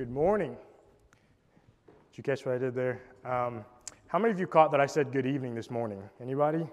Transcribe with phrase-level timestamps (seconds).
[0.00, 0.56] Good morning.
[1.86, 3.02] Did you catch what I did there?
[3.22, 3.62] Um,
[4.06, 6.02] how many of you caught that I said good evening this morning?
[6.22, 6.66] Anybody?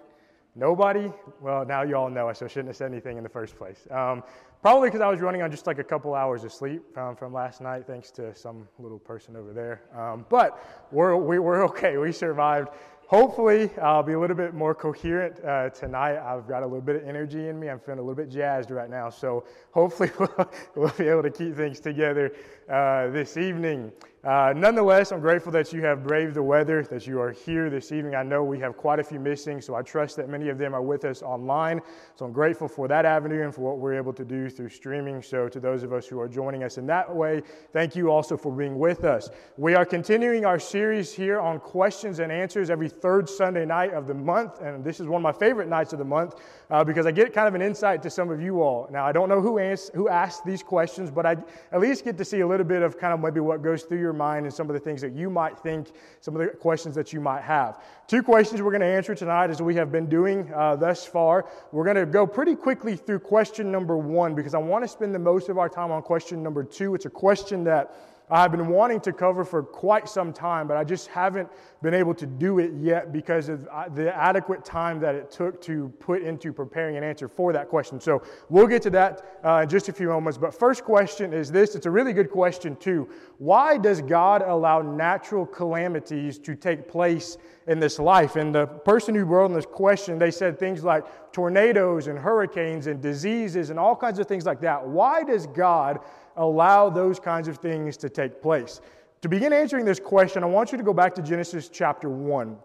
[0.55, 1.11] Nobody?
[1.41, 3.85] Well, now you all know so I shouldn't have said anything in the first place.
[3.91, 4.23] Um,
[4.61, 7.33] probably because I was running on just like a couple hours of sleep um, from
[7.33, 9.81] last night, thanks to some little person over there.
[9.93, 11.97] Um, but we're, we, are we are okay.
[11.97, 12.69] We survived
[13.07, 16.17] hopefully I'll be a little bit more coherent uh, tonight.
[16.17, 17.69] I've got a little bit of energy in me.
[17.69, 19.09] I'm feeling a little bit jazzed right now.
[19.09, 22.33] So hopefully we'll, we'll be able to keep things together
[22.69, 23.91] uh, this evening.
[24.23, 27.91] Uh, nonetheless, I'm grateful that you have braved the weather, that you are here this
[27.91, 28.15] evening.
[28.15, 30.73] I know we have quite a few missing, so I trust that many of them
[30.73, 31.81] are with us online.
[32.15, 35.21] So I'm grateful for that avenue and for what we're able to do through streaming.
[35.21, 38.35] So to those of us who are joining us in that way, thank you also
[38.37, 39.29] for being with us.
[39.55, 44.07] We are continuing our series here on questions and answers every third Sunday night of
[44.07, 46.41] the month, and this is one of my favorite nights of the month
[46.71, 48.89] uh, because I get kind of an insight to some of you all.
[48.91, 51.37] Now, I don't know who, asked, who asked these questions, but I
[51.71, 53.99] at least get to see a little bit of kind of maybe what goes through
[53.99, 56.95] your mind and some of the things that you might think, some of the questions
[56.95, 57.81] that you might have.
[58.07, 61.45] Two questions we're going to answer tonight, as we have been doing uh, thus far.
[61.71, 65.13] We're going to go pretty quickly through question number one because I want to spend
[65.13, 66.95] the most of our time on question number two.
[66.95, 67.95] It's a question that
[68.29, 71.49] I've been wanting to cover for quite some time, but I just haven't
[71.81, 75.61] been able to do it yet because of uh, the adequate time that it took
[75.61, 78.01] to put into preparing an answer for that question.
[78.01, 80.37] So we'll get to that uh, in just a few moments.
[80.37, 83.07] But first question is this it's a really good question, too.
[83.37, 87.37] Why does God allow natural calamities to take place
[87.67, 88.35] in this life?
[88.35, 92.87] And the person who wrote on this question, they said things like tornadoes and hurricanes
[92.87, 94.85] and diseases and all kinds of things like that.
[94.85, 95.99] Why does God
[96.37, 98.81] allow those kinds of things to take place?
[99.21, 102.55] To begin answering this question, I want you to go back to Genesis chapter 1.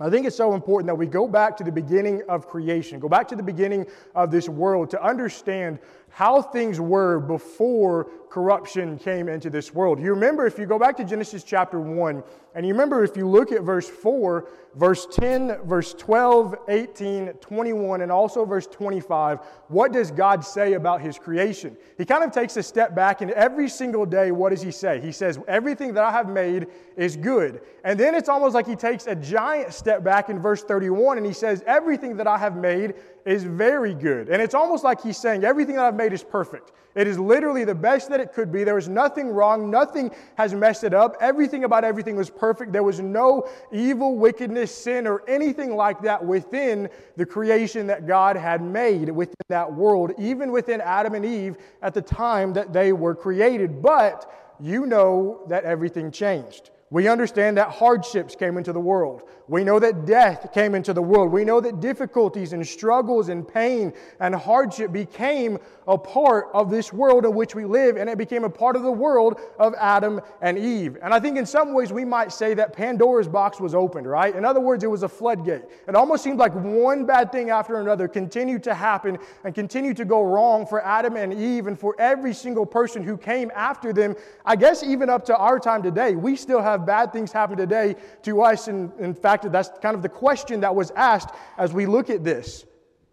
[0.00, 3.08] I think it's so important that we go back to the beginning of creation, go
[3.08, 9.28] back to the beginning of this world to understand how things were before corruption came
[9.28, 10.00] into this world.
[10.00, 12.22] You remember, if you go back to Genesis chapter 1,
[12.54, 18.00] and you remember if you look at verse 4, verse 10, verse 12, 18, 21,
[18.00, 21.76] and also verse 25, what does God say about his creation?
[21.98, 24.98] He kind of takes a step back, and every single day, what does he say?
[24.98, 27.60] He says, Everything that I have made is good.
[27.84, 31.26] And then it's almost like he takes a giant step back in verse 31, and
[31.26, 32.94] he says, Everything that I have made
[33.26, 34.30] is very good.
[34.30, 36.72] And it's almost like he's saying, Everything that I've made is perfect.
[36.94, 38.64] It is literally the best that it could be.
[38.64, 39.70] There was nothing wrong.
[39.70, 41.16] Nothing has messed it up.
[41.20, 42.72] Everything about everything was perfect.
[42.72, 48.36] There was no evil, wickedness, sin, or anything like that within the creation that God
[48.36, 52.92] had made within that world, even within Adam and Eve at the time that they
[52.92, 53.82] were created.
[53.82, 56.71] But you know that everything changed.
[56.92, 59.22] We understand that hardships came into the world.
[59.48, 61.32] We know that death came into the world.
[61.32, 65.58] We know that difficulties and struggles and pain and hardship became
[65.88, 68.82] a part of this world in which we live, and it became a part of
[68.82, 70.98] the world of Adam and Eve.
[71.02, 74.36] And I think in some ways we might say that Pandora's box was opened, right?
[74.36, 75.62] In other words, it was a floodgate.
[75.88, 80.04] It almost seemed like one bad thing after another continued to happen and continued to
[80.04, 84.14] go wrong for Adam and Eve and for every single person who came after them.
[84.44, 87.96] I guess even up to our time today, we still have bad things happen today
[88.22, 88.68] to us.
[88.68, 92.24] And in fact, that's kind of the question that was asked as we look at
[92.24, 92.64] this.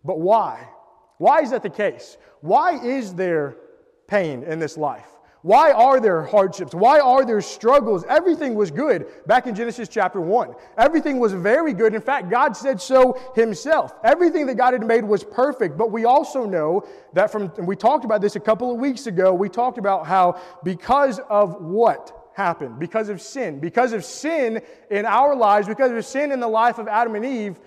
[0.03, 0.67] But why?
[1.17, 2.17] Why is that the case?
[2.41, 3.57] Why is there
[4.07, 5.07] pain in this life?
[5.41, 6.73] Why are there hardships?
[6.73, 8.03] Why are there struggles?
[8.09, 10.53] Everything was good back in Genesis chapter 1.
[10.77, 11.95] Everything was very good.
[11.95, 13.93] In fact, God said so himself.
[14.03, 15.77] Everything that God had made was perfect.
[15.77, 19.33] But we also know that from, we talked about this a couple of weeks ago,
[19.33, 22.18] we talked about how because of what?
[22.39, 23.59] Happened because of sin.
[23.59, 27.25] Because of sin in our lives, because of sin in the life of Adam and
[27.25, 27.59] Eve,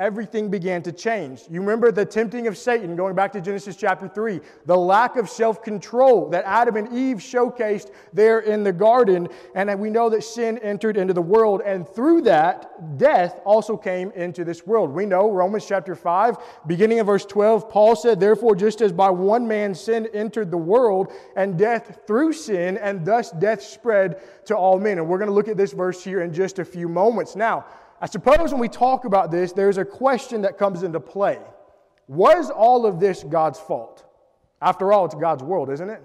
[0.00, 1.42] everything began to change.
[1.50, 5.28] You remember the tempting of Satan, going back to Genesis chapter 3, the lack of
[5.28, 9.28] self control that Adam and Eve showcased there in the garden.
[9.54, 14.10] And we know that sin entered into the world, and through that, death also came
[14.12, 14.90] into this world.
[14.90, 19.10] We know Romans chapter 5, beginning of verse 12, Paul said, Therefore, just as by
[19.10, 24.56] one man sin entered the world, and death through sin, and thus death spread to
[24.56, 24.96] all men.
[24.96, 27.36] And we're going to look at this verse here in just a few moments.
[27.36, 27.66] Now,
[28.00, 31.38] I suppose when we talk about this, there's a question that comes into play.
[32.08, 34.04] Was all of this God's fault?
[34.62, 36.02] After all, it's God's world, isn't it?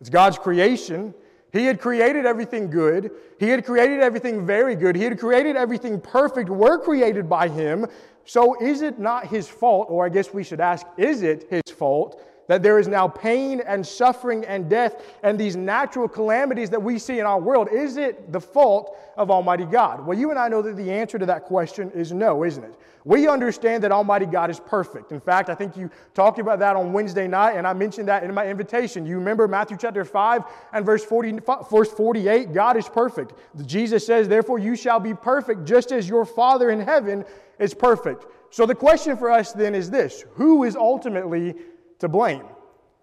[0.00, 1.14] It's God's creation.
[1.52, 3.10] He had created everything good.
[3.38, 4.94] He had created everything very good.
[4.94, 6.50] He had created everything perfect.
[6.50, 7.86] We're created by Him.
[8.24, 11.74] So is it not His fault, or I guess we should ask, is it His
[11.74, 16.82] fault that there is now pain and suffering and death and these natural calamities that
[16.82, 20.04] we see in our world, is it the fault of Almighty God?
[20.04, 22.74] Well, you and I know that the answer to that question is no, isn't it?
[23.04, 25.12] We understand that Almighty God is perfect.
[25.12, 28.22] In fact, I think you talked about that on Wednesday night, and I mentioned that
[28.24, 29.06] in my invitation.
[29.06, 30.42] You remember Matthew chapter 5
[30.72, 31.38] and verse, 40,
[31.70, 33.34] verse 48 God is perfect.
[33.64, 37.24] Jesus says, Therefore, you shall be perfect just as your Father in heaven
[37.58, 38.26] is perfect.
[38.50, 41.54] So the question for us then is this Who is ultimately
[41.98, 42.44] to blame?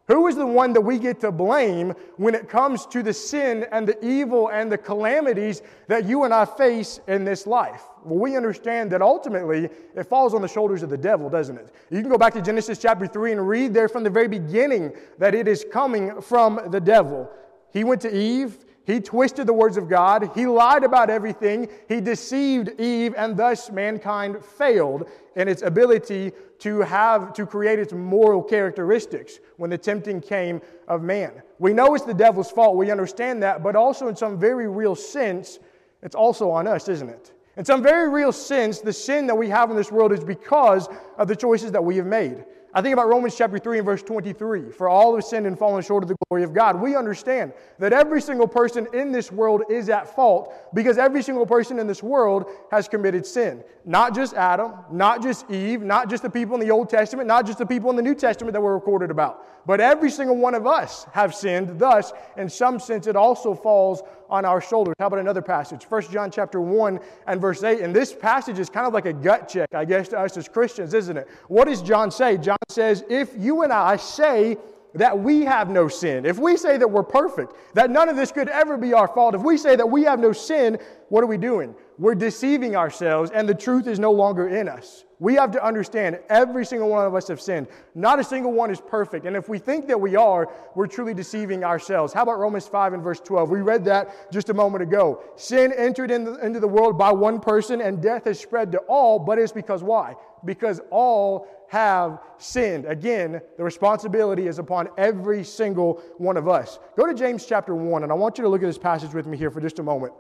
[0.08, 3.66] Who is the one that we get to blame when it comes to the sin
[3.72, 7.82] and the evil and the calamities that you and I face in this life?
[8.04, 11.74] Well, we understand that ultimately it falls on the shoulders of the devil, doesn't it?
[11.90, 14.94] You can go back to Genesis chapter 3 and read there from the very beginning
[15.18, 17.28] that it is coming from the devil.
[17.74, 20.30] He went to Eve, he twisted the words of God.
[20.36, 21.68] He lied about everything.
[21.90, 27.94] He deceived Eve, and thus mankind failed in its ability to have to create its
[27.94, 31.42] moral characteristics when the tempting came of man.
[31.60, 32.78] We know it's the devil's fault.
[32.78, 35.60] We understand that, but also in some very real sense,
[36.02, 37.34] it's also on us, isn't it?
[37.58, 40.90] In some very real sense, the sin that we have in this world is because
[41.18, 42.44] of the choices that we have made.
[42.78, 44.70] I think about Romans chapter 3 and verse 23.
[44.70, 46.82] For all have sinned and fallen short of the glory of God.
[46.82, 51.46] We understand that every single person in this world is at fault because every single
[51.46, 53.64] person in this world has committed sin.
[53.86, 57.46] Not just Adam, not just Eve, not just the people in the Old Testament, not
[57.46, 60.54] just the people in the New Testament that were recorded about, but every single one
[60.54, 61.80] of us have sinned.
[61.80, 64.96] Thus, in some sense, it also falls on our shoulders.
[65.00, 65.84] How about another passage?
[65.84, 67.82] 1 John chapter 1 and verse 8.
[67.82, 70.48] And this passage is kind of like a gut check, I guess, to us as
[70.48, 71.28] Christians, isn't it?
[71.48, 72.38] What does John say?
[72.38, 74.58] John says, If you and I say
[74.94, 78.32] that we have no sin, if we say that we're perfect, that none of this
[78.32, 80.80] could ever be our fault, if we say that we have no sin,
[81.10, 81.76] what are we doing?
[81.98, 85.05] We're deceiving ourselves, and the truth is no longer in us.
[85.20, 87.68] We have to understand every single one of us have sinned.
[87.94, 89.26] Not a single one is perfect.
[89.26, 92.12] And if we think that we are, we're truly deceiving ourselves.
[92.12, 93.50] How about Romans 5 and verse 12?
[93.50, 95.24] We read that just a moment ago.
[95.38, 98.80] Sin entered in the, into the world by one person, and death has spread to
[98.90, 100.16] all, but it's because why?
[100.44, 102.86] Because all have sinned.
[102.86, 106.80] Again, the responsibility is upon every single one of us.
[106.98, 109.26] Go to James chapter 1, and I want you to look at this passage with
[109.28, 110.14] me here for just a moment.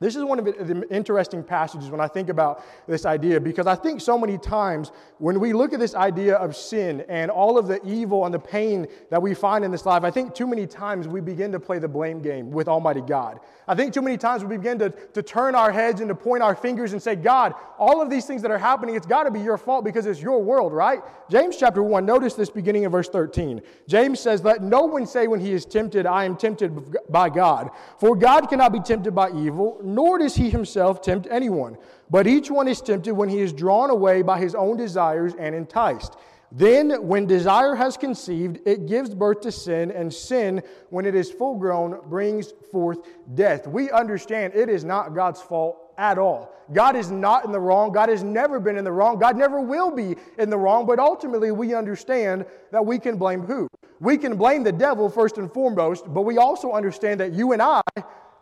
[0.00, 3.74] This is one of the interesting passages when I think about this idea because I
[3.74, 7.66] think so many times when we look at this idea of sin and all of
[7.66, 10.66] the evil and the pain that we find in this life, I think too many
[10.68, 13.40] times we begin to play the blame game with Almighty God.
[13.66, 16.42] I think too many times we begin to, to turn our heads and to point
[16.42, 19.30] our fingers and say, God, all of these things that are happening, it's got to
[19.30, 21.00] be your fault because it's your world, right?
[21.28, 23.60] James chapter 1, notice this beginning of verse 13.
[23.86, 27.70] James says, Let no one say when he is tempted, I am tempted by God.
[27.98, 31.76] For God cannot be tempted by evil nor does he himself tempt anyone.
[32.10, 35.54] But each one is tempted when he is drawn away by his own desires and
[35.54, 36.16] enticed.
[36.50, 41.30] Then, when desire has conceived, it gives birth to sin, and sin, when it is
[41.30, 43.00] full grown, brings forth
[43.34, 43.66] death.
[43.66, 46.54] We understand it is not God's fault at all.
[46.72, 47.92] God is not in the wrong.
[47.92, 49.18] God has never been in the wrong.
[49.18, 50.86] God never will be in the wrong.
[50.86, 53.68] But ultimately, we understand that we can blame who?
[54.00, 57.60] We can blame the devil first and foremost, but we also understand that you and
[57.60, 57.82] I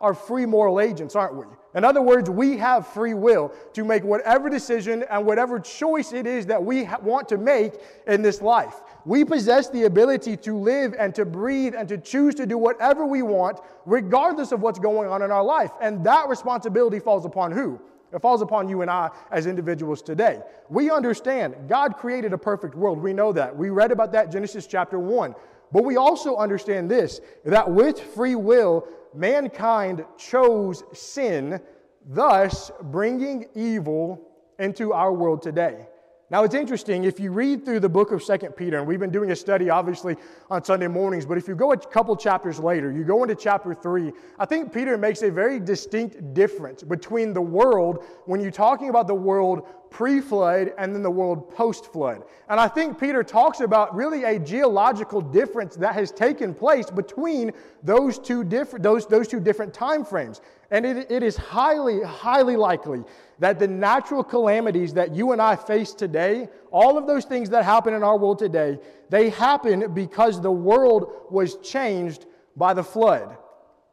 [0.01, 1.45] are free moral agents, aren't we?
[1.75, 6.25] In other words, we have free will to make whatever decision and whatever choice it
[6.25, 7.73] is that we ha- want to make
[8.07, 8.81] in this life.
[9.05, 13.05] We possess the ability to live and to breathe and to choose to do whatever
[13.05, 15.71] we want, regardless of what's going on in our life.
[15.81, 17.79] And that responsibility falls upon who?
[18.13, 20.41] It falls upon you and I as individuals today.
[20.69, 22.99] We understand God created a perfect world.
[22.99, 23.55] We know that.
[23.55, 25.35] We read about that Genesis chapter 1.
[25.71, 31.59] But we also understand this that with free will, mankind chose sin,
[32.05, 34.21] thus bringing evil
[34.59, 35.87] into our world today.
[36.29, 39.11] Now, it's interesting, if you read through the book of Second Peter, and we've been
[39.11, 40.17] doing a study obviously
[40.49, 43.73] on Sunday mornings, but if you go a couple chapters later, you go into chapter
[43.73, 48.89] 3, I think Peter makes a very distinct difference between the world when you're talking
[48.89, 52.23] about the world pre flood and then the world post flood.
[52.49, 57.53] And I think Peter talks about really a geological difference that has taken place between
[57.83, 60.41] those two those, those two different time frames.
[60.69, 63.03] And it, it is highly, highly likely
[63.39, 67.63] that the natural calamities that you and I face today, all of those things that
[67.63, 73.37] happen in our world today, they happen because the world was changed by the flood.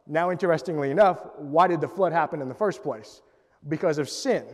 [0.07, 3.21] Now, interestingly enough, why did the flood happen in the first place?
[3.67, 4.45] Because of sin.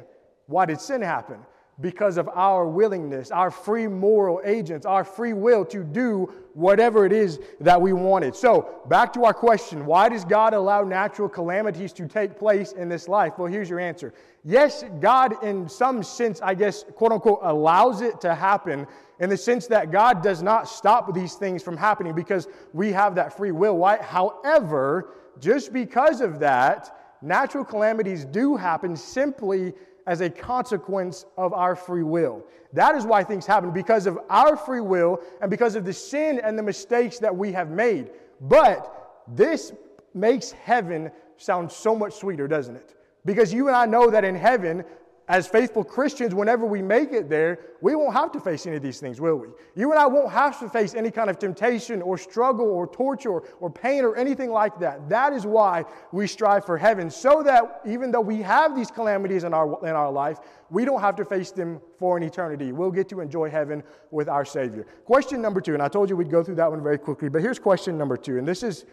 [0.46, 1.40] Why did sin happen?
[1.82, 7.12] Because of our willingness, our free moral agents, our free will to do whatever it
[7.12, 8.36] is that we wanted.
[8.36, 12.90] So, back to our question why does God allow natural calamities to take place in
[12.90, 13.34] this life?
[13.38, 14.14] Well, here's your answer.
[14.44, 18.88] Yes, God, in some sense, I guess, quote unquote, allows it to happen
[19.20, 23.16] in the sense that God does not stop these things from happening because we have
[23.16, 23.78] that free will.
[23.78, 23.98] Why?
[23.98, 29.74] However, just because of that, natural calamities do happen simply
[30.08, 32.44] as a consequence of our free will.
[32.74, 36.40] That is why things happen, because of our free will and because of the sin
[36.44, 38.12] and the mistakes that we have made.
[38.42, 39.74] But this
[40.14, 42.96] makes heaven sound so much sweeter, doesn't it?
[43.26, 44.84] Because you and I know that in heaven,
[45.32, 48.84] as faithful Christians, whenever we make it there, we won't have to face any of
[48.84, 49.48] these things, will we?
[49.76, 53.40] You and I won't have to face any kind of temptation or struggle or torture
[53.62, 55.08] or, pain or anything like that.
[55.08, 59.46] That is why we strive for heaven, so that even though we have these calamities
[59.46, 62.74] in our, in our life, we don't have to face them for an eternity.
[62.74, 64.86] We'll get to enjoy heaven with our Savior.
[65.06, 67.42] Question number two, and I told you we'd go through that one very quickly, but
[67.42, 68.84] here's question number two, and this is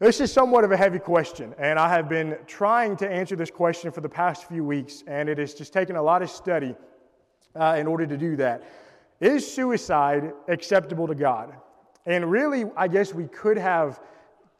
[0.00, 3.50] this is somewhat of a heavy question, and I have been trying to answer this
[3.50, 6.76] question for the past few weeks, and it has just taken a lot of study
[7.56, 8.62] uh, in order to do that.
[9.20, 11.52] Is suicide acceptable to God?
[12.06, 14.00] And really, I guess we could have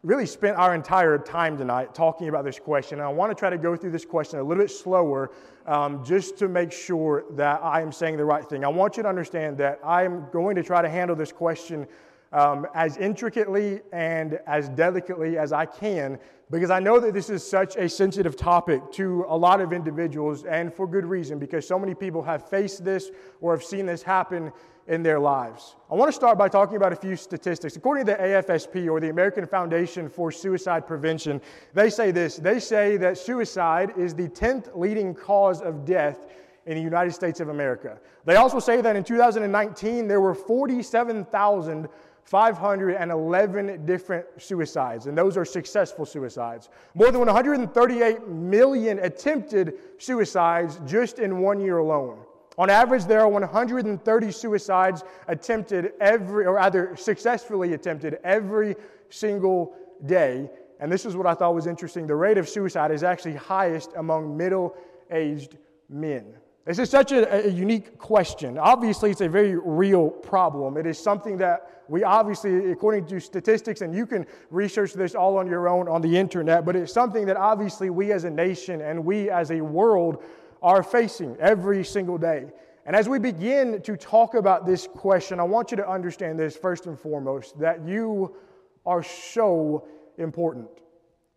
[0.02, 2.98] really spent our entire time tonight talking about this question.
[2.98, 5.30] And I want to try to go through this question a little bit slower
[5.66, 8.64] um, just to make sure that I am saying the right thing.
[8.64, 11.86] I want you to understand that I am going to try to handle this question
[12.32, 16.18] um, as intricately and as delicately as I can
[16.50, 20.44] because I know that this is such a sensitive topic to a lot of individuals
[20.44, 24.02] and for good reason because so many people have faced this or have seen this
[24.02, 24.50] happen
[24.86, 25.76] in their lives.
[25.90, 27.76] I want to start by talking about a few statistics.
[27.76, 31.42] According to the AFSP or the American Foundation for Suicide Prevention,
[31.74, 36.26] they say this they say that suicide is the 10th leading cause of death
[36.64, 37.98] in the United States of America.
[38.24, 41.88] They also say that in 2019 there were 47,000
[42.28, 46.68] 511 different suicides, and those are successful suicides.
[46.94, 52.18] More than 138 million attempted suicides just in one year alone.
[52.58, 58.76] On average, there are 130 suicides attempted every, or rather successfully attempted every
[59.08, 60.50] single day.
[60.80, 62.06] And this is what I thought was interesting.
[62.06, 64.76] The rate of suicide is actually highest among middle
[65.10, 65.56] aged
[65.88, 66.34] men.
[66.68, 68.58] This is such a, a, unique question.
[68.58, 70.76] Obviously, it's a very real problem.
[70.76, 75.38] It is something that we obviously, according to statistics, and you can research this all
[75.38, 78.82] on your own on the internet, but it's something that obviously we as a nation
[78.82, 80.22] and we as a world
[80.62, 82.44] are facing every single day.
[82.84, 86.54] And as we begin to talk about this question, I want you to understand this
[86.54, 88.36] first and foremost that you
[88.84, 90.68] are so important.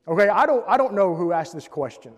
[0.10, 2.12] Okay, I don't, I don't know who asked this question.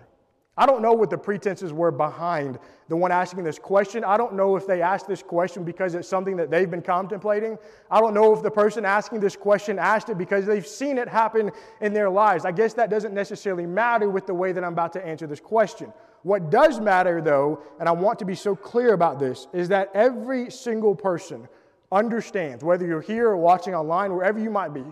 [0.55, 4.03] I don't know what the pretenses were behind the one asking this question.
[4.03, 7.57] I don't know if they asked this question because it's something that they've been contemplating.
[7.89, 11.07] I don't know if the person asking this question asked it because they've seen it
[11.07, 12.45] happen in their lives.
[12.45, 15.39] I guess that doesn't necessarily matter with the way that I'm about to answer this
[15.39, 15.91] question.
[16.21, 19.89] What does matter, though, and I want to be so clear about this, is that
[19.95, 21.47] every single person
[21.91, 24.85] understands, whether you're here or watching online, wherever you might be,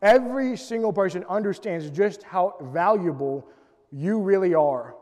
[0.00, 3.46] every single person understands just how valuable
[3.92, 4.94] you really are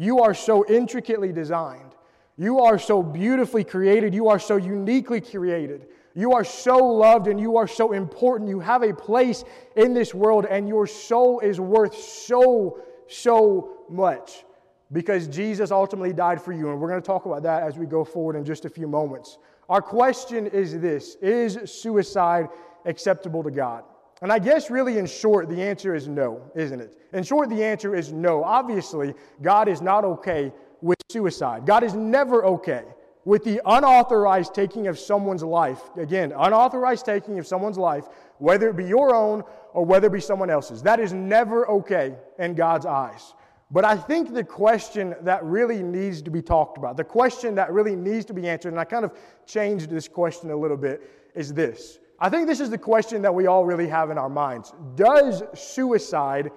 [0.00, 1.94] you are so intricately designed.
[2.38, 4.14] You are so beautifully created.
[4.14, 5.88] You are so uniquely created.
[6.14, 8.48] You are so loved and you are so important.
[8.48, 9.44] You have a place
[9.76, 14.46] in this world, and your soul is worth so, so much
[14.90, 16.70] because Jesus ultimately died for you.
[16.70, 18.88] And we're going to talk about that as we go forward in just a few
[18.88, 19.36] moments.
[19.68, 22.48] Our question is this Is suicide
[22.86, 23.84] acceptable to God?
[24.22, 26.98] And I guess, really, in short, the answer is no, isn't it?
[27.12, 28.44] In short, the answer is no.
[28.44, 31.64] Obviously, God is not okay with suicide.
[31.64, 32.84] God is never okay
[33.24, 35.80] with the unauthorized taking of someone's life.
[35.96, 38.08] Again, unauthorized taking of someone's life,
[38.38, 40.82] whether it be your own or whether it be someone else's.
[40.82, 43.34] That is never okay in God's eyes.
[43.70, 47.72] But I think the question that really needs to be talked about, the question that
[47.72, 49.12] really needs to be answered, and I kind of
[49.46, 51.02] changed this question a little bit,
[51.34, 54.28] is this I think this is the question that we all really have in our
[54.28, 54.74] minds.
[54.94, 56.50] Does suicide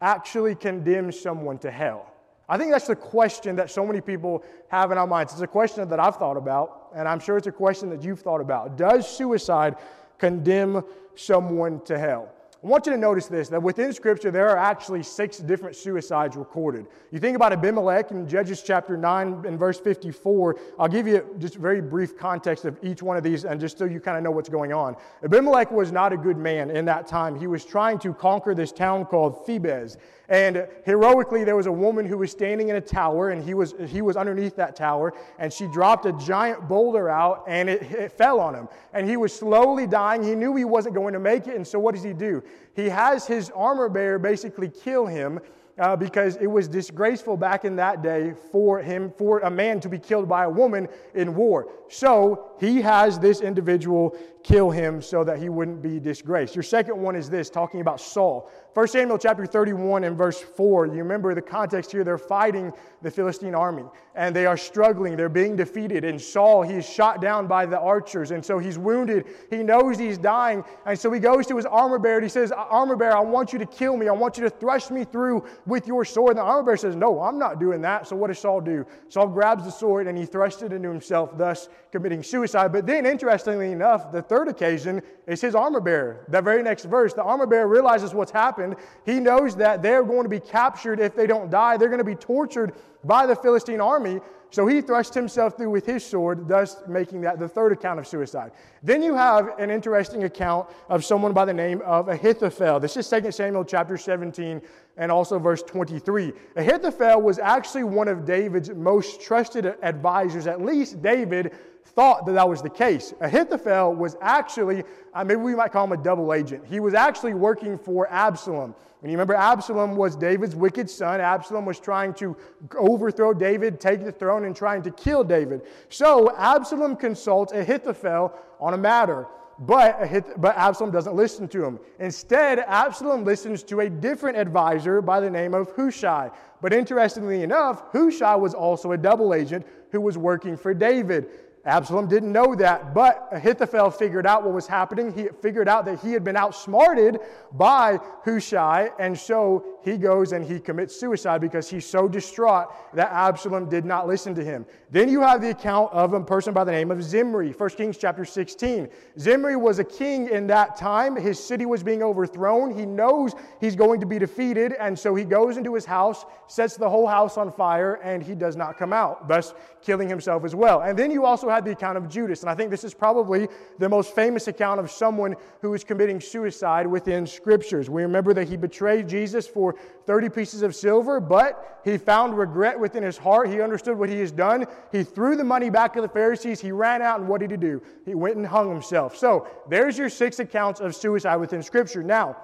[0.00, 2.12] actually condemn someone to hell?
[2.48, 5.32] I think that's the question that so many people have in our minds.
[5.32, 8.20] It's a question that I've thought about, and I'm sure it's a question that you've
[8.20, 8.76] thought about.
[8.76, 9.76] Does suicide
[10.18, 12.32] condemn someone to hell?
[12.64, 16.36] I want you to notice this that within Scripture, there are actually six different suicides
[16.36, 16.86] recorded.
[17.10, 20.60] You think about Abimelech in Judges chapter 9 and verse 54.
[20.78, 23.84] I'll give you just very brief context of each one of these, and just so
[23.84, 24.94] you kind of know what's going on.
[25.24, 27.36] Abimelech was not a good man in that time.
[27.36, 29.96] He was trying to conquer this town called Thebez.
[30.28, 33.74] And heroically, there was a woman who was standing in a tower, and he was,
[33.88, 38.12] he was underneath that tower, and she dropped a giant boulder out, and it, it
[38.12, 38.68] fell on him.
[38.92, 40.22] And he was slowly dying.
[40.22, 42.42] He knew he wasn't going to make it, and so what does he do?
[42.74, 45.40] He has his armor bearer basically kill him
[45.78, 49.88] uh, because it was disgraceful back in that day for him, for a man to
[49.88, 51.68] be killed by a woman in war.
[51.88, 56.54] So he has this individual kill him so that he wouldn't be disgraced.
[56.54, 58.50] Your second one is this, talking about Saul.
[58.74, 63.10] 1 Samuel chapter 31 and verse 4, you remember the context here, they're fighting the
[63.10, 66.04] Philistine army and they are struggling, they're being defeated.
[66.04, 69.26] And Saul, he's shot down by the archers, and so he's wounded.
[69.50, 72.52] He knows he's dying, and so he goes to his armor bearer and he says,
[72.52, 74.08] Armor bearer, I want you to kill me.
[74.08, 76.30] I want you to thrust me through with your sword.
[76.30, 78.06] And the armor bearer says, No, I'm not doing that.
[78.06, 78.84] So what does Saul do?
[79.08, 82.72] Saul grabs the sword and he thrusts it into himself, thus committing suicide.
[82.72, 86.26] But then, interestingly enough, the third occasion is his armor bearer.
[86.28, 88.61] That very next verse, the armor bearer realizes what's happened.
[89.04, 91.76] He knows that they're going to be captured if they don't die.
[91.76, 92.72] They're going to be tortured
[93.04, 94.20] by the Philistine army.
[94.50, 98.06] So he thrust himself through with his sword, thus making that the third account of
[98.06, 98.52] suicide.
[98.82, 102.78] Then you have an interesting account of someone by the name of Ahithophel.
[102.78, 104.60] This is 2 Samuel chapter 17
[104.98, 106.34] and also verse 23.
[106.56, 110.46] Ahithophel was actually one of David's most trusted advisors.
[110.46, 111.54] At least David
[111.84, 113.12] thought that that was the case.
[113.20, 114.84] Ahithophel was actually,
[115.14, 116.64] uh, maybe we might call him a double agent.
[116.66, 118.74] He was actually working for Absalom.
[119.02, 121.20] And you remember, Absalom was David's wicked son.
[121.20, 122.36] Absalom was trying to
[122.78, 125.62] overthrow David, take the throne, and trying to kill David.
[125.88, 129.26] So Absalom consults Ahithophel on a matter.
[129.58, 131.78] But, but Absalom doesn't listen to him.
[131.98, 136.30] Instead, Absalom listens to a different advisor by the name of Hushai.
[136.60, 141.28] But interestingly enough, Hushai was also a double agent who was working for David.
[141.64, 145.12] Absalom didn't know that, but Ahithophel figured out what was happening.
[145.12, 147.20] He figured out that he had been outsmarted
[147.52, 153.12] by Hushai, and so he goes and he commits suicide because he's so distraught that
[153.12, 154.66] Absalom did not listen to him.
[154.90, 157.96] Then you have the account of a person by the name of Zimri, 1 Kings
[157.96, 158.88] chapter 16.
[159.18, 161.14] Zimri was a king in that time.
[161.14, 162.76] His city was being overthrown.
[162.76, 166.76] He knows he's going to be defeated, and so he goes into his house, sets
[166.76, 170.56] the whole house on fire, and he does not come out, thus killing himself as
[170.56, 170.80] well.
[170.80, 172.42] And then you also had the account of Judas.
[172.42, 176.20] And I think this is probably the most famous account of someone who is committing
[176.20, 177.90] suicide within scriptures.
[177.90, 179.74] We remember that he betrayed Jesus for
[180.06, 183.48] 30 pieces of silver, but he found regret within his heart.
[183.48, 184.66] He understood what he has done.
[184.90, 186.60] He threw the money back to the Pharisees.
[186.60, 187.82] He ran out, and what did he do?
[188.04, 189.16] He went and hung himself.
[189.16, 192.02] So there's your six accounts of suicide within scripture.
[192.02, 192.36] Now,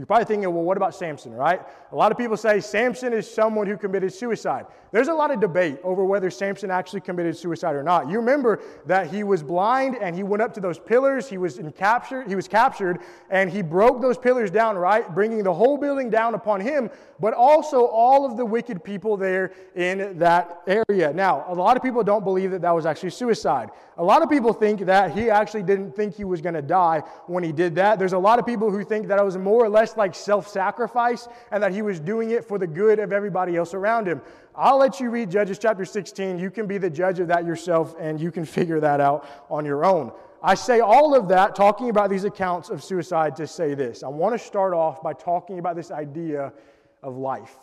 [0.00, 1.60] you're probably thinking, well, what about Samson, right?
[1.92, 4.64] A lot of people say Samson is someone who committed suicide.
[4.92, 8.08] There's a lot of debate over whether Samson actually committed suicide or not.
[8.08, 11.28] You remember that he was blind and he went up to those pillars.
[11.28, 12.28] He was captured.
[12.28, 16.34] He was captured and he broke those pillars down, right, bringing the whole building down
[16.34, 16.88] upon him,
[17.20, 21.12] but also all of the wicked people there in that area.
[21.12, 23.68] Now, a lot of people don't believe that that was actually suicide.
[23.98, 27.02] A lot of people think that he actually didn't think he was going to die
[27.26, 27.98] when he did that.
[27.98, 31.28] There's a lot of people who think that it was more or less like self-sacrifice
[31.50, 34.20] and that he was doing it for the good of everybody else around him.
[34.54, 36.38] I'll let you read Judges chapter 16.
[36.38, 39.64] You can be the judge of that yourself and you can figure that out on
[39.64, 40.12] your own.
[40.42, 44.02] I say all of that, talking about these accounts of suicide, to say this.
[44.02, 46.52] I want to start off by talking about this idea
[47.02, 47.56] of life.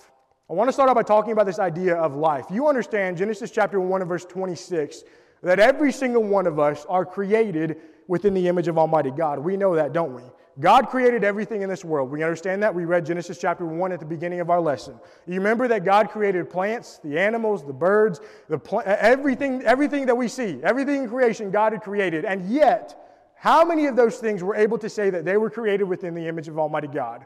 [0.49, 2.45] I want to start off by talking about this idea of life.
[2.51, 5.03] You understand Genesis chapter 1 and verse 26
[5.43, 9.39] that every single one of us are created within the image of Almighty God.
[9.39, 10.23] We know that, don't we?
[10.59, 12.09] God created everything in this world.
[12.09, 12.73] We understand that.
[12.73, 14.99] We read Genesis chapter 1 at the beginning of our lesson.
[15.27, 20.17] You remember that God created plants, the animals, the birds, the pl- everything, everything that
[20.17, 22.25] we see, everything in creation God had created.
[22.25, 25.83] And yet, how many of those things were able to say that they were created
[25.83, 27.25] within the image of Almighty God?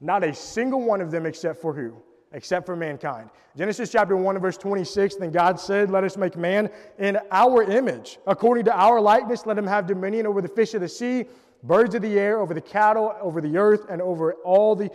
[0.00, 1.94] Not a single one of them except for who?
[2.32, 3.30] Except for mankind.
[3.56, 8.18] Genesis chapter 1 verse 26, then God said, Let us make man in our image.
[8.26, 11.26] According to our likeness, let him have dominion over the fish of the sea
[11.64, 14.90] birds of the air, over the cattle, over the earth, and over all the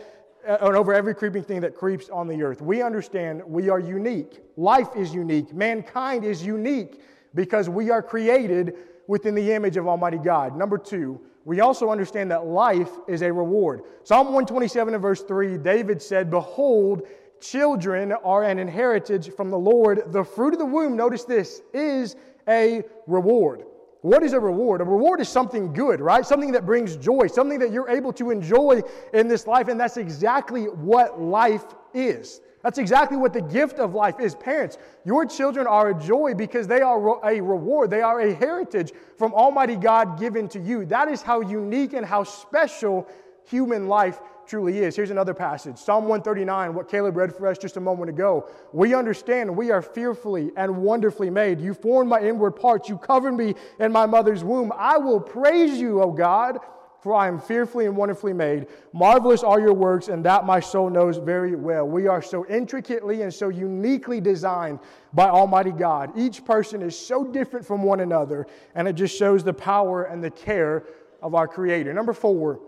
[0.48, 2.62] uh, and over every creeping thing that creeps on the earth.
[2.62, 4.42] We understand we are unique.
[4.56, 5.54] Life is unique.
[5.54, 7.02] Mankind is unique
[7.36, 8.76] because we are created
[9.08, 10.56] within the image of Almighty God.
[10.56, 13.82] Number two, we also understand that life is a reward.
[14.04, 17.08] Psalm 127 and verse 3, David said, Behold,
[17.42, 20.12] children are an inheritance from the Lord.
[20.12, 22.16] The fruit of the womb, notice this, is
[22.48, 23.64] a reward.
[24.02, 24.80] What is a reward?
[24.80, 26.26] A reward is something good, right?
[26.26, 28.82] Something that brings joy, something that you're able to enjoy
[29.14, 32.40] in this life, and that's exactly what life is.
[32.64, 34.36] That's exactly what the gift of life is.
[34.36, 37.90] Parents, your children are a joy because they are a reward.
[37.90, 40.86] They are a heritage from Almighty God given to you.
[40.86, 43.08] That is how unique and how special
[43.46, 44.96] human life truly is.
[44.96, 48.50] Here's another passage Psalm 139, what Caleb read for us just a moment ago.
[48.74, 51.62] We understand we are fearfully and wonderfully made.
[51.62, 54.74] You formed my inward parts, you covered me in my mother's womb.
[54.76, 56.60] I will praise you, O God
[57.02, 58.68] for I am fearfully and wonderfully made.
[58.94, 61.88] Marvelous are your works, and that my soul knows very well.
[61.88, 64.80] We are so intricately and so uniquely designed
[65.14, 66.12] by Almighty God.
[66.18, 70.22] Each person is so different from one another, and it just shows the power and
[70.22, 70.88] the care
[71.22, 71.94] of our Creator.
[71.94, 72.60] Number four,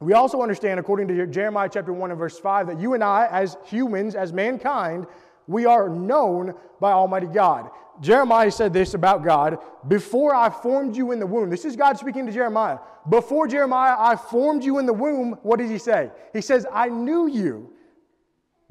[0.00, 3.28] we also understand, according to Jeremiah chapter 1 and verse 5, that you and I,
[3.30, 5.06] as humans, as mankind,
[5.46, 7.70] we are known by Almighty God.
[8.00, 9.58] Jeremiah said this about God
[9.88, 12.78] Before I formed you in the womb, this is God speaking to Jeremiah.
[13.10, 16.10] Before Jeremiah, I formed you in the womb, what did he say?
[16.32, 17.72] He says, I knew you.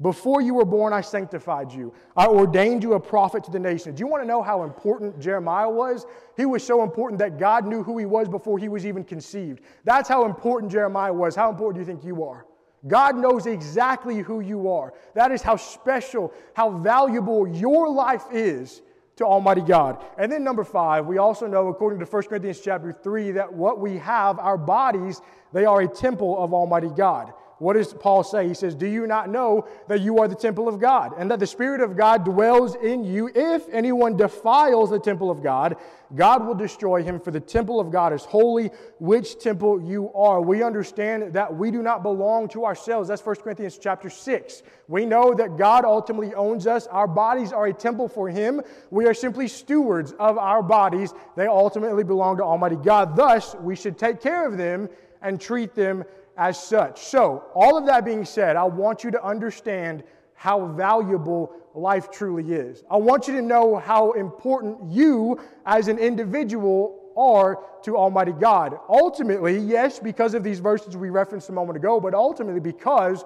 [0.02, 1.92] Before you were born, I sanctified you.
[2.16, 3.98] I ordained you a prophet to the nations.
[3.98, 6.06] Do you want to know how important Jeremiah was?
[6.38, 9.60] He was so important that God knew who he was before he was even conceived.
[9.84, 11.36] That's how important Jeremiah was.
[11.36, 12.46] How important do you think you are?
[12.88, 14.94] God knows exactly who you are.
[15.14, 18.80] That is how special, how valuable your life is
[19.16, 20.02] to Almighty God.
[20.16, 23.78] And then number five, we also know, according to 1 Corinthians chapter 3, that what
[23.78, 25.20] we have, our bodies,
[25.52, 27.34] they are a temple of Almighty God.
[27.60, 28.48] What does Paul say?
[28.48, 31.40] He says, Do you not know that you are the temple of God and that
[31.40, 33.30] the Spirit of God dwells in you?
[33.34, 35.76] If anyone defiles the temple of God,
[36.14, 40.40] God will destroy him, for the temple of God is holy, which temple you are.
[40.40, 43.10] We understand that we do not belong to ourselves.
[43.10, 44.62] That's 1 Corinthians chapter 6.
[44.88, 46.86] We know that God ultimately owns us.
[46.86, 48.62] Our bodies are a temple for him.
[48.90, 51.12] We are simply stewards of our bodies.
[51.36, 53.16] They ultimately belong to Almighty God.
[53.16, 54.88] Thus, we should take care of them
[55.22, 56.04] and treat them
[56.40, 57.02] as such.
[57.02, 62.54] So, all of that being said, I want you to understand how valuable life truly
[62.54, 62.82] is.
[62.90, 68.78] I want you to know how important you as an individual are to Almighty God.
[68.88, 73.22] Ultimately, yes, because of these verses we referenced a moment ago, but ultimately because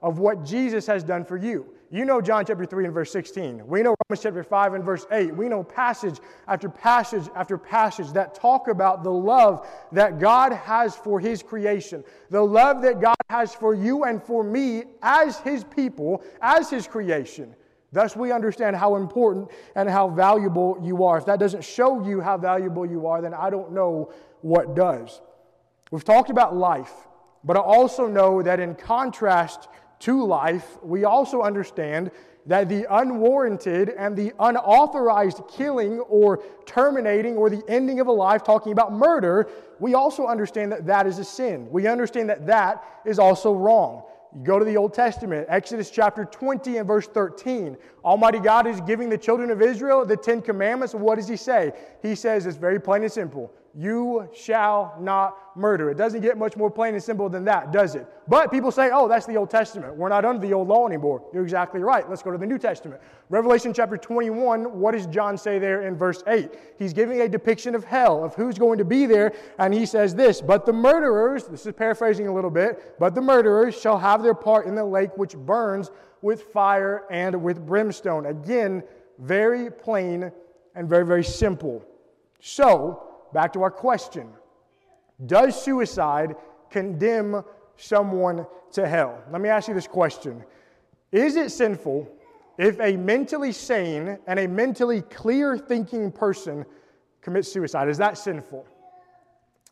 [0.00, 1.66] of what Jesus has done for you.
[1.94, 3.68] You know John chapter 3 and verse 16.
[3.68, 5.36] We know Romans chapter 5 and verse 8.
[5.36, 10.96] We know passage after passage after passage that talk about the love that God has
[10.96, 15.62] for his creation, the love that God has for you and for me as his
[15.62, 17.54] people, as his creation.
[17.92, 21.18] Thus, we understand how important and how valuable you are.
[21.18, 25.20] If that doesn't show you how valuable you are, then I don't know what does.
[25.92, 26.92] We've talked about life,
[27.44, 29.68] but I also know that in contrast
[30.04, 32.10] to life, we also understand
[32.46, 38.44] that the unwarranted and the unauthorized killing or terminating or the ending of a life,
[38.44, 39.48] talking about murder,
[39.80, 41.66] we also understand that that is a sin.
[41.70, 44.02] We understand that that is also wrong.
[44.34, 47.74] You go to the Old Testament, Exodus chapter 20 and verse 13.
[48.04, 50.94] Almighty God is giving the children of Israel the Ten Commandments.
[50.94, 51.72] What does He say?
[52.02, 55.90] He says it's very plain and simple you shall not murder.
[55.90, 58.06] It doesn't get much more plain and simple than that, does it?
[58.28, 59.96] But people say, oh, that's the Old Testament.
[59.96, 61.22] We're not under the old law anymore.
[61.32, 62.08] You're exactly right.
[62.08, 63.00] Let's go to the New Testament.
[63.30, 66.50] Revelation chapter 21, what does John say there in verse 8?
[66.78, 70.14] He's giving a depiction of hell, of who's going to be there, and he says
[70.14, 74.22] this But the murderers, this is paraphrasing a little bit, but the murderers shall have
[74.22, 75.90] their part in the lake which burns
[76.22, 78.26] with fire and with brimstone.
[78.26, 78.82] Again,
[79.18, 80.30] very plain
[80.74, 81.84] and very, very simple.
[82.40, 84.28] So, back to our question
[85.26, 86.36] Does suicide
[86.70, 87.44] condemn
[87.76, 89.22] someone to hell?
[89.30, 90.42] Let me ask you this question
[91.12, 92.08] Is it sinful
[92.56, 96.64] if a mentally sane and a mentally clear thinking person
[97.20, 97.88] commits suicide?
[97.88, 98.66] Is that sinful?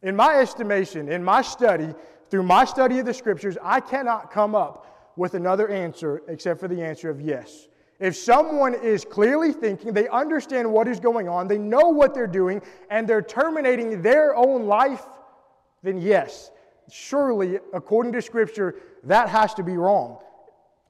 [0.03, 1.95] In my estimation, in my study,
[2.29, 6.67] through my study of the scriptures, I cannot come up with another answer except for
[6.67, 7.69] the answer of yes.
[8.03, 12.27] If someone is clearly thinking, they understand what is going on, they know what they're
[12.27, 12.61] doing,
[12.91, 15.07] and they're terminating their own life,
[15.85, 16.51] then yes,
[16.91, 20.19] surely, according to Scripture, that has to be wrong.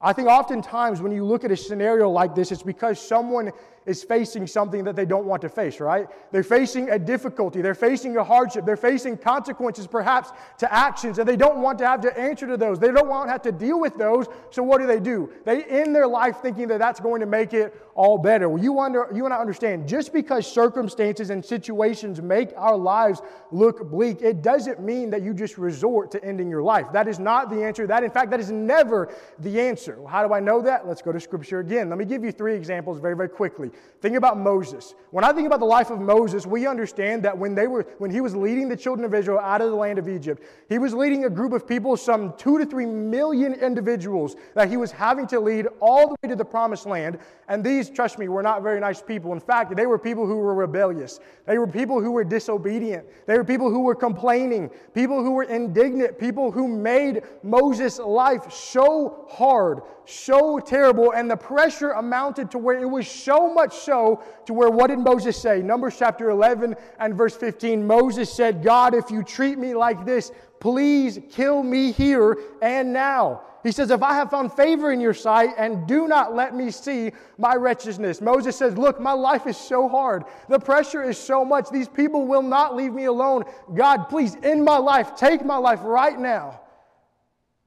[0.01, 3.51] I think oftentimes when you look at a scenario like this, it's because someone
[3.85, 6.07] is facing something that they don't want to face, right?
[6.31, 11.27] They're facing a difficulty, they're facing a hardship, they're facing consequences perhaps to actions, and
[11.27, 12.79] they don't want to have to answer to those.
[12.79, 14.27] They don't want to have to deal with those.
[14.51, 15.31] So what do they do?
[15.45, 18.49] They end their life thinking that that's going to make it all better.
[18.49, 23.21] Well, you, under, you and I understand just because circumstances and situations make our lives
[23.51, 26.87] look bleak, it doesn't mean that you just resort to ending your life.
[26.91, 27.85] That is not the answer.
[27.85, 29.97] That, in fact, that is never the answer.
[29.99, 30.87] Well, how do I know that?
[30.87, 31.89] Let's go to Scripture again.
[31.89, 33.71] Let me give you three examples very, very quickly.
[34.03, 34.95] Think about Moses.
[35.11, 38.11] When I think about the life of Moses, we understand that when they were when
[38.11, 40.93] he was leading the children of Israel out of the land of Egypt, he was
[40.93, 45.25] leading a group of people, some 2 to 3 million individuals that he was having
[45.27, 47.17] to lead all the way to the promised land.
[47.47, 49.31] And these, trust me, were not very nice people.
[49.31, 51.21] In fact, they were people who were rebellious.
[51.45, 53.05] They were people who were disobedient.
[53.25, 58.51] They were people who were complaining, people who were indignant, people who made Moses' life
[58.51, 64.23] so hard, so terrible, and the pressure amounted to where it was so much so
[64.45, 65.61] to where what did Moses say?
[65.61, 67.85] Numbers chapter 11 and verse 15.
[67.85, 73.43] Moses said, God, if you treat me like this, please kill me here and now.
[73.63, 76.69] He says, If I have found favor in your sight, and do not let me
[76.69, 78.19] see my wretchedness.
[78.19, 80.25] Moses says, Look, my life is so hard.
[80.49, 81.69] The pressure is so much.
[81.69, 83.45] These people will not leave me alone.
[83.73, 85.15] God, please end my life.
[85.15, 86.59] Take my life right now.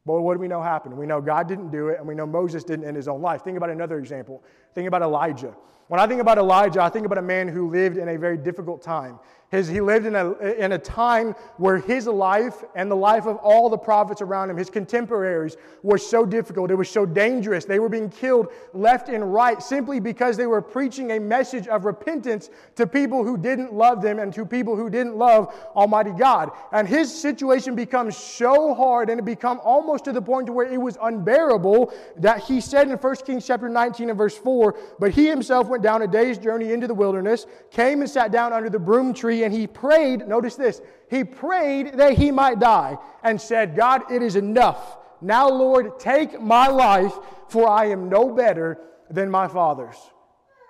[0.05, 0.97] But what do we know happened?
[0.97, 3.43] We know God didn't do it, and we know Moses didn't end his own life.
[3.43, 4.45] Think about another example.
[4.75, 5.57] Think about Elijah.
[5.89, 8.37] When I think about Elijah, I think about a man who lived in a very
[8.37, 9.21] difficult time.
[9.51, 13.37] His, he lived in a, in a time where his life and the life of
[13.37, 16.73] all the prophets around him, his contemporaries, was so difficult.
[16.73, 17.65] It was so dangerous.
[17.65, 21.85] They were being killed left and right simply because they were preaching a message of
[21.85, 26.51] repentance to people who didn't love them and to people who didn't love Almighty God.
[26.73, 30.67] And his situation becomes so hard and it become almost to the point to where
[30.67, 35.13] it was unbearable that he said in 1 Kings chapter 19 and verse 4, but
[35.13, 38.69] he himself went down a day's journey into the wilderness, came and sat down under
[38.69, 43.41] the broom tree and he prayed, notice this, he prayed that he might die and
[43.41, 44.99] said, God, it is enough.
[45.21, 47.15] Now, Lord, take my life,
[47.49, 48.79] for I am no better
[49.11, 49.97] than my father's.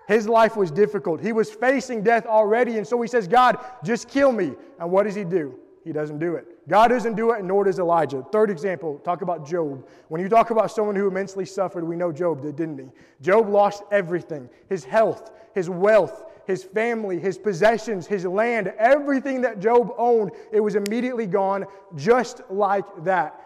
[0.08, 1.20] His life was difficult.
[1.20, 4.52] He was facing death already, and so he says, God, just kill me.
[4.78, 5.58] And what does he do?
[5.84, 6.68] He doesn't do it.
[6.68, 8.24] God doesn't do it, nor does Elijah.
[8.32, 9.86] Third example, talk about Job.
[10.08, 12.86] When you talk about someone who immensely suffered, we know Job did, didn't he?
[13.20, 19.60] Job lost everything his health, his wealth, his family, his possessions, his land, everything that
[19.60, 23.40] Job owned, it was immediately gone just like that.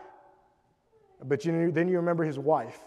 [1.25, 2.79] But you, then you remember his wife.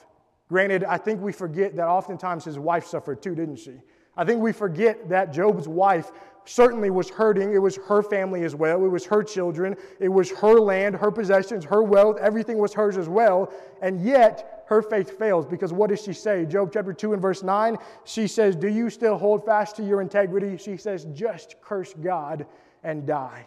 [0.50, 3.80] Granted, I think we forget that oftentimes his wife suffered too, didn't she?
[4.16, 6.12] I think we forget that Job's wife
[6.46, 7.54] certainly was hurting.
[7.54, 8.86] It was her family as well.
[8.86, 9.76] It was her children.
[10.00, 12.18] It was her land, her possessions, her wealth.
[12.20, 13.52] Everything was hers as well.
[13.82, 16.46] And yet, her faith fails because what does she say?
[16.46, 20.02] Job chapter 2 and verse 9, she says, Do you still hold fast to your
[20.02, 20.58] integrity?
[20.58, 22.46] She says, Just curse God
[22.84, 23.46] and die.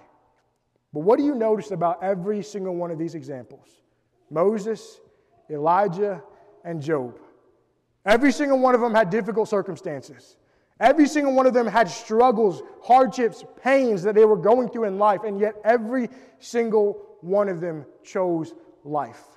[0.92, 3.68] But what do you notice about every single one of these examples?
[4.31, 5.00] Moses,
[5.50, 6.22] Elijah,
[6.64, 7.18] and Job.
[8.05, 10.37] Every single one of them had difficult circumstances.
[10.79, 14.98] Every single one of them had struggles, hardships, pains that they were going through in
[14.98, 19.36] life, and yet every single one of them chose life.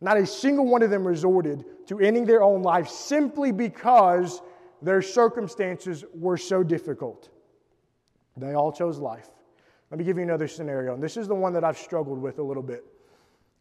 [0.00, 4.40] Not a single one of them resorted to ending their own life simply because
[4.80, 7.28] their circumstances were so difficult.
[8.36, 9.28] They all chose life.
[9.90, 12.38] Let me give you another scenario, and this is the one that I've struggled with
[12.38, 12.84] a little bit.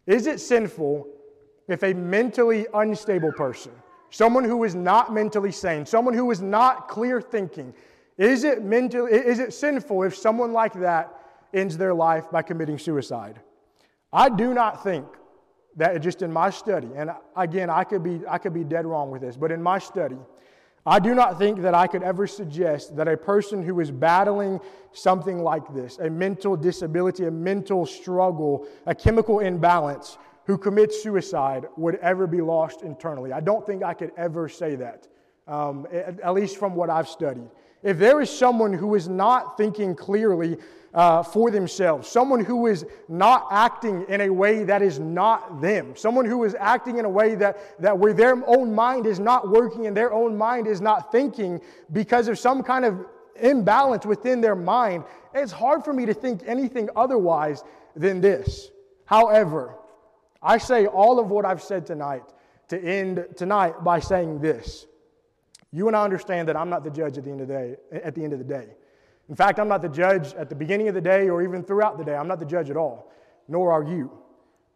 [0.05, 1.07] Is it sinful
[1.67, 3.71] if a mentally unstable person,
[4.09, 7.73] someone who is not mentally sane, someone who is not clear thinking,
[8.17, 11.13] is it, is it sinful if someone like that
[11.53, 13.39] ends their life by committing suicide?
[14.13, 15.05] I do not think
[15.79, 19.09] that just in my study, and again, I could be, I could be dead wrong
[19.11, 20.17] with this, but in my study,
[20.85, 24.59] I do not think that I could ever suggest that a person who is battling
[24.91, 31.67] something like this, a mental disability, a mental struggle, a chemical imbalance, who commits suicide
[31.77, 33.31] would ever be lost internally.
[33.31, 35.07] I don't think I could ever say that,
[35.47, 37.49] um, at, at least from what I've studied.
[37.83, 40.57] If there is someone who is not thinking clearly
[40.93, 45.95] uh, for themselves, someone who is not acting in a way that is not them,
[45.95, 49.49] someone who is acting in a way that, that where their own mind is not
[49.49, 51.61] working and their own mind is not thinking
[51.93, 53.05] because of some kind of
[53.41, 57.63] imbalance within their mind, it's hard for me to think anything otherwise
[57.95, 58.71] than this.
[59.05, 59.75] However,
[60.41, 62.23] I say all of what I've said tonight
[62.69, 64.85] to end tonight by saying this.
[65.71, 67.75] You and I understand that I'm not the judge at the end of the day.
[67.91, 68.69] At the end of the day.
[69.29, 71.97] In fact, I'm not the judge at the beginning of the day or even throughout
[71.97, 72.15] the day.
[72.15, 73.11] I'm not the judge at all,
[73.47, 74.11] nor are you.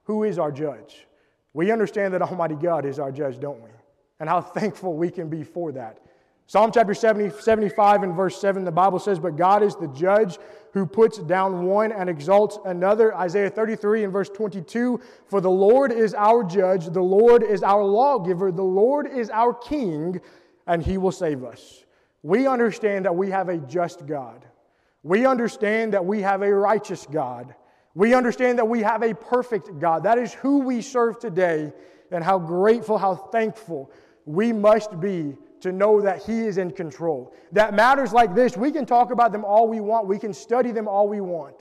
[0.04, 1.08] Who is our judge?
[1.54, 3.70] We understand that Almighty God is our judge, don't we?
[4.20, 6.00] And how thankful we can be for that.
[6.46, 10.38] Psalm chapter 70, 75 and verse 7, the Bible says, But God is the judge
[10.74, 13.16] who puts down one and exalts another.
[13.16, 17.84] Isaiah 33 and verse 22, For the Lord is our judge, the Lord is our
[17.84, 20.20] lawgiver, the Lord is our king,
[20.68, 21.84] and he will save us.
[22.22, 24.46] We understand that we have a just God.
[25.04, 27.54] We understand that we have a righteous God.
[27.96, 30.04] We understand that we have a perfect God.
[30.04, 31.74] That is who we serve today,
[32.12, 33.92] and how grateful, how thankful
[34.26, 37.34] we must be to know that He is in control.
[37.52, 40.72] That matters like this, we can talk about them all we want, we can study
[40.72, 41.56] them all we want,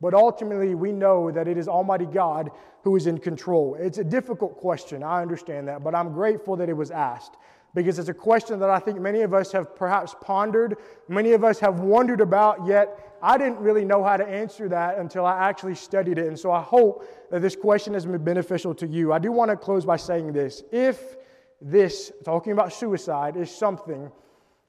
[0.00, 2.50] but ultimately we know that it is Almighty God
[2.82, 3.76] who is in control.
[3.78, 7.36] It's a difficult question, I understand that, but I'm grateful that it was asked
[7.74, 10.76] because it's a question that I think many of us have perhaps pondered,
[11.08, 14.98] many of us have wondered about, yet I didn't really know how to answer that
[14.98, 16.26] until I actually studied it.
[16.26, 19.12] And so I hope that this question has been beneficial to you.
[19.12, 20.62] I do want to close by saying this.
[20.72, 21.16] If
[21.60, 24.10] this, talking about suicide, is something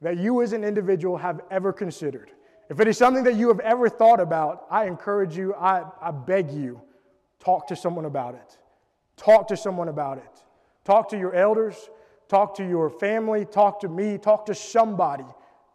[0.01, 2.31] that you as an individual have ever considered,
[2.69, 6.11] if it is something that you have ever thought about, I encourage you, I, I
[6.11, 6.81] beg you,
[7.39, 8.57] talk to someone about it.
[9.17, 10.43] Talk to someone about it.
[10.85, 11.89] Talk to your elders,
[12.29, 15.25] talk to your family, talk to me, talk to somebody.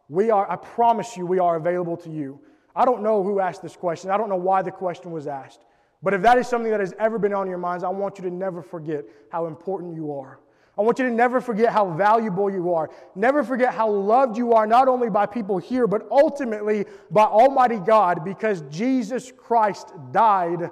[0.09, 2.41] We are, I promise you, we are available to you.
[2.75, 4.11] I don't know who asked this question.
[4.11, 5.61] I don't know why the question was asked.
[6.03, 8.25] But if that is something that has ever been on your minds, I want you
[8.25, 10.39] to never forget how important you are.
[10.77, 12.91] I want you to never forget how valuable you are.
[13.15, 17.79] Never forget how loved you are, not only by people here, but ultimately by Almighty
[17.79, 20.71] God, because Jesus Christ died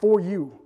[0.00, 0.60] for you.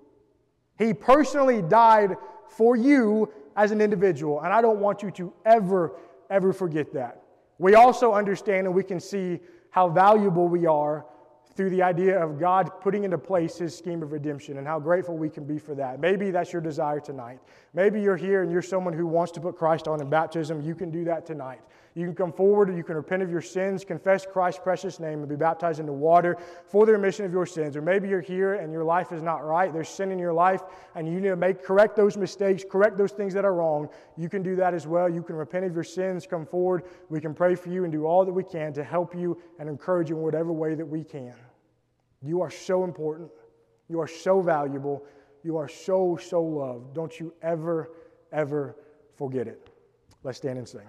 [0.79, 2.16] He personally died
[2.49, 5.93] for you as an individual, and I don't want you to ever,
[6.31, 7.23] ever forget that.
[7.59, 9.39] We also understand and we can see
[9.71, 11.05] how valuable we are
[11.55, 15.17] through the idea of God putting into place his scheme of redemption and how grateful
[15.17, 16.01] we can be for that.
[16.01, 17.39] Maybe that's your desire tonight.
[17.75, 20.63] Maybe you're here and you're someone who wants to put Christ on in baptism.
[20.63, 21.61] You can do that tonight.
[21.94, 25.29] You can come forward, you can repent of your sins, confess Christ's precious name, and
[25.29, 27.76] be baptized into water for the remission of your sins.
[27.76, 29.72] Or maybe you're here and your life is not right.
[29.72, 30.62] There's sin in your life,
[30.94, 33.88] and you need to make correct those mistakes, correct those things that are wrong.
[34.16, 35.09] You can do that as well.
[35.09, 36.85] You can repent of your sins, come forward.
[37.09, 39.68] We can pray for you and do all that we can to help you and
[39.68, 41.35] encourage you in whatever way that we can.
[42.22, 43.31] You are so important.
[43.88, 45.05] You are so valuable.
[45.42, 46.94] You are so, so loved.
[46.94, 47.90] Don't you ever,
[48.31, 48.76] ever
[49.16, 49.70] forget it.
[50.22, 50.83] Let's stand and sing.